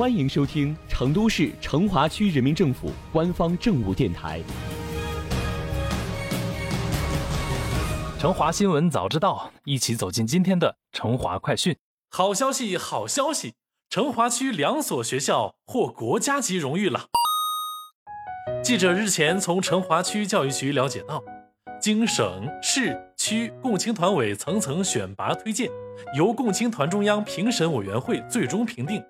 [0.00, 4.40] 欢迎收听成都市成华区人民政府官方政务电台
[8.18, 11.76] 《成华新闻早知道》，一起走进今天的成华快讯。
[12.08, 13.52] 好消息，好消息！
[13.90, 17.04] 成华区两所学校获国家级荣誉了。
[18.64, 21.22] 记者日前从成华区教育局了解到，
[21.78, 25.68] 经省市区共青团委层层选拔推荐，
[26.16, 29.04] 由共青团中央评审委员会最终评定，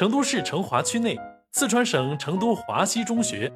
[0.00, 1.14] 成都市成华区内
[1.52, 3.52] 四川省成都华西中学、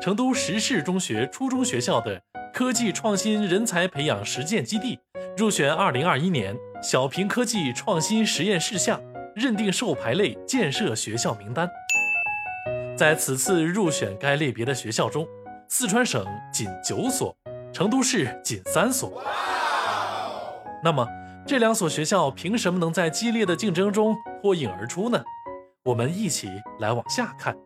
[0.00, 2.22] 成都石室中学初中学校的
[2.54, 4.96] 科技创新人才培养实践基地
[5.36, 9.00] 入选2021年小平科技创新实验事项
[9.34, 11.68] 认定授牌类建设学校名单。
[12.96, 15.26] 在此次入选该类别的学校中，
[15.66, 17.36] 四川省仅九所，
[17.72, 19.20] 成都市仅三所。
[20.80, 21.08] 那么，
[21.44, 25.24] 这两所学校凭什么能在激烈的竞争中脱颖而出呢？
[25.88, 27.56] 我们一起来往下看。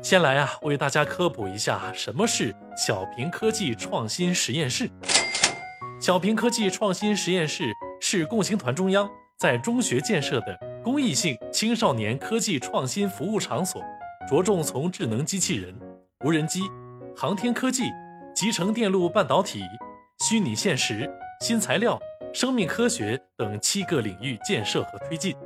[0.00, 4.88] 先来啊，为大家科普一下什么是小平科技创新实验室。
[6.00, 7.70] 小平科技创新实验室
[8.00, 9.06] 是共青团中央
[9.38, 13.82] 在中学建设的公益性青少年科技创新服务场所。
[14.26, 15.78] 着重从智能机器人、
[16.24, 16.62] 无人机、
[17.14, 17.82] 航天科技、
[18.34, 19.60] 集成电路半导体、
[20.26, 21.10] 虚拟现实、
[21.42, 22.00] 新材料、
[22.32, 25.36] 生命科学等七个领域建设和推进，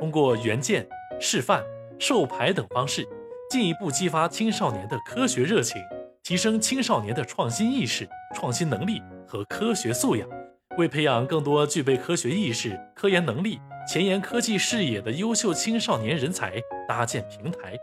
[0.00, 0.84] 通过援建、
[1.20, 1.64] 示范、
[1.98, 3.06] 授牌等方式，
[3.50, 5.80] 进一步激发青少年的科学热情，
[6.22, 10.28] 提升青少年的创新意识、创新能力和科学素养，
[10.76, 16.54] 为培养更多具备科学意识、科研能力、前沿科技视野的优秀青少年人才
[16.88, 17.76] 搭建平台。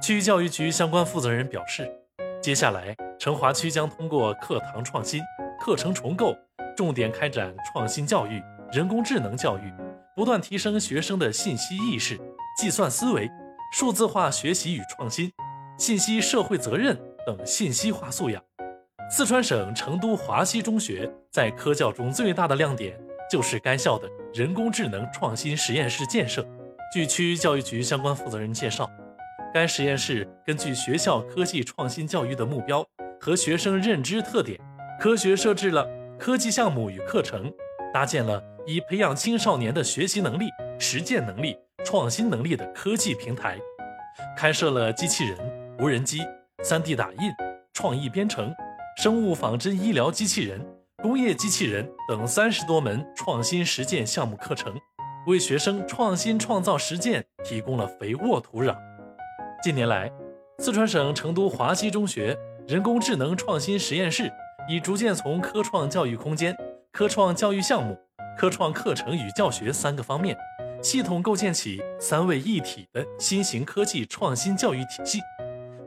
[0.00, 1.90] 区教育局相关负责人表示，
[2.40, 5.20] 接下来成华区将通过课堂创新、
[5.60, 6.34] 课程重构，
[6.76, 9.72] 重点开展创新教育、人工智能教育，
[10.16, 12.18] 不断提升学生的信息意识、
[12.58, 13.30] 计算思维、
[13.72, 15.30] 数字化学习与创新、
[15.78, 18.42] 信息社会责任等信息化素养。
[19.10, 22.98] 四川省成都华西中学在科教中最大的亮点
[23.30, 26.46] 就是该校的人工智能创新实验室建设。
[26.94, 28.88] 据区教育局相关负责人介绍。
[29.52, 32.82] 该实验室根据学校科技创新教育的目标
[33.20, 34.58] 和学生认知特点，
[34.98, 35.86] 科学设置了
[36.18, 37.52] 科技项目与课程，
[37.92, 40.46] 搭建了以培养青少年的学习能力、
[40.78, 43.58] 实践能力、创新能力的科技平台，
[44.36, 45.38] 开设了机器人、
[45.78, 46.20] 无人机、
[46.64, 47.32] 3D 打印、
[47.72, 48.52] 创意编程、
[48.96, 50.64] 生物仿真医疗机器人、
[51.02, 54.74] 工业机器人等三十多门创新实践项目课程，
[55.26, 58.76] 为学生创新创造实践提供了肥沃土壤。
[59.62, 60.10] 近年来，
[60.58, 62.38] 四川省成都华西中学
[62.68, 64.30] 人工智能创新实验室
[64.68, 66.56] 已逐渐从科创教育空间、
[66.92, 67.98] 科创教育项目、
[68.38, 70.36] 科创课程与教学三个方面，
[70.82, 75.20] 系统构建起三位一体的新型科技创新教育体系。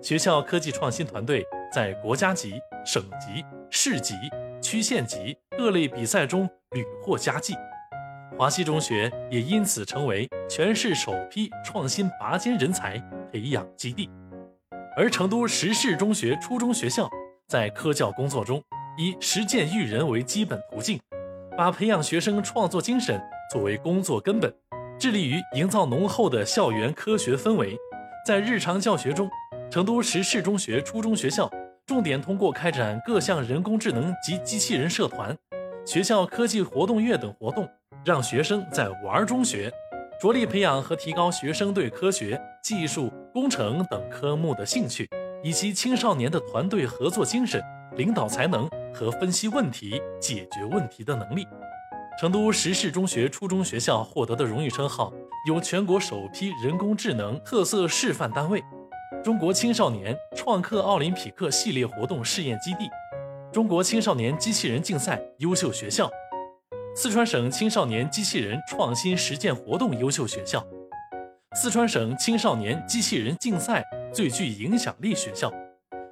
[0.02, 2.54] 学校科技创新团队在国家级、
[2.86, 4.16] 省级、市级、
[4.62, 7.54] 区县级各类比赛中屡获佳绩。
[8.38, 12.98] 华西中学也因此成为全市首批创新拔尖人才
[13.32, 14.10] 培养基地，
[14.96, 17.10] 而成都石室中学初中学校
[17.50, 18.64] 在科教工作中
[18.98, 21.00] 以实践育人为基本途径，
[21.58, 24.54] 把培养学生创作精神作为工作根本，
[24.98, 27.78] 致力于营造浓厚的校园科学氛围。
[28.26, 29.30] 在日常教学中，
[29.70, 31.52] 成都石室中学初中学校
[31.86, 35.36] 重点通过开展各项人工智能及机器人社团、
[35.86, 37.68] 学校科技活动月等活动。
[38.04, 39.72] 让学生在玩中学，
[40.22, 45.10] 着力培养和提高学生对科学技术、工程等科目的兴趣，
[45.44, 47.60] 以及青少年的团队合作精神、
[47.96, 51.48] 领导才能和分析问题、解决问题的能力。
[52.18, 55.12] 成都石室中学初中学校获得的荣誉称号
[55.48, 58.64] 有全国首批人工智能特色示范单位、
[59.22, 62.90] 中国青少年创客奥林匹克系列活动试验基地、
[63.52, 66.10] 中国青少年机器人竞赛优秀学校。
[66.96, 70.66] 四川省青少年机器人创新实践活动优秀学校，
[71.58, 73.84] 四川省青少年机器人竞赛
[74.14, 75.52] 最具影响力学校，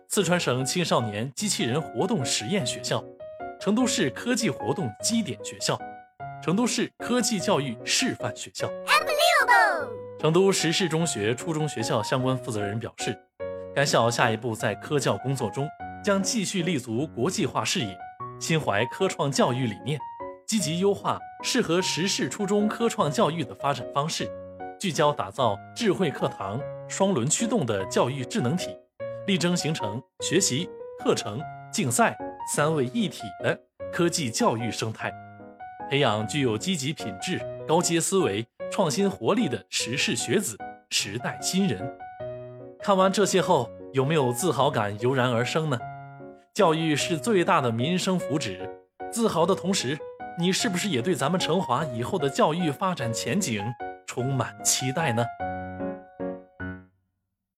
[0.10, 3.02] 四川省青少年机器人活动实验学校，
[3.62, 5.80] 成都市科技活动基点学校，
[6.44, 8.70] 成都市科技教育示范学校。
[10.20, 13.18] 成都石室中学初中学校相关负责人表示，
[13.74, 15.66] 该校下一步在科教工作中
[16.04, 17.98] 将继续立足国际化视野，
[18.42, 19.98] 心怀科创教育理念。
[20.46, 24.30] 积极优化适合实事初中科创教育的发展方式，
[24.78, 26.60] 聚焦打造智慧课堂
[26.90, 28.76] 双轮驱动的教育智能体，
[29.28, 30.70] 力争形成学习、
[31.02, 31.40] 课程、
[31.72, 32.18] 竞赛
[32.54, 33.58] 三位一体的
[33.94, 35.10] 科技教育生态，
[35.90, 40.58] 培养具有积极品质、高阶思维、创新活力的时事学子、
[40.90, 41.92] 时代新人。
[42.82, 45.78] 看完这些后，有没有自豪感油然而生呢？
[46.54, 48.58] 教育是最大的民生福祉，
[49.12, 49.98] 自豪的同时，
[50.38, 53.64] 你是不是也对咱们成华以后的教育发展前景
[54.06, 55.24] 充满期待呢？